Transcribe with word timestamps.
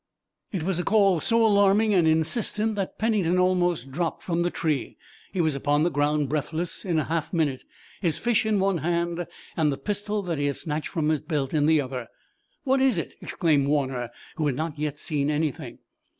It 0.51 0.63
was 0.63 0.79
a 0.79 0.83
call 0.83 1.19
so 1.19 1.45
alarming 1.45 1.93
and 1.93 2.07
insistent 2.07 2.73
that 2.73 2.97
Pennington 2.97 3.37
almost 3.37 3.91
dropped 3.91 4.23
from 4.23 4.41
the 4.41 4.49
tree. 4.49 4.97
He 5.31 5.41
was 5.41 5.53
upon 5.53 5.83
the 5.83 5.91
ground, 5.91 6.27
breathless, 6.27 6.83
in 6.83 6.97
a 6.97 7.03
half 7.03 7.31
minute, 7.31 7.65
his 8.01 8.17
fish 8.17 8.43
in 8.43 8.57
one 8.57 8.79
hand 8.79 9.27
and 9.55 9.71
the 9.71 9.77
pistol 9.77 10.23
that 10.23 10.39
he 10.39 10.47
had 10.47 10.57
snatched 10.57 10.87
from 10.89 11.09
his 11.09 11.21
belt 11.21 11.53
in 11.53 11.67
the 11.67 11.79
other. 11.79 12.07
"What 12.63 12.81
is 12.81 12.97
it?" 12.97 13.13
exclaimed 13.21 13.67
Warner, 13.67 14.09
who 14.37 14.47
had 14.47 14.55
not 14.55 14.79
yet 14.79 14.97
seen 14.97 15.29
anything. 15.29 15.77